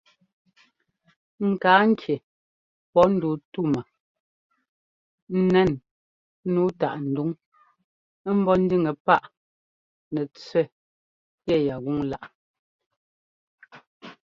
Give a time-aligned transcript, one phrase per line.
[1.49, 2.15] Ŋkaa ŋki
[2.91, 3.81] pɔ́ nduu tú mɔ
[5.39, 5.71] n nɛn
[6.53, 7.29] nǔu táꞌ nduŋ
[8.39, 9.25] ḿbɔ́ ńdíŋɛ páꞌ
[10.13, 10.73] nɛtsẅɛ́
[11.49, 12.29] yɛyá gúŋláꞌ.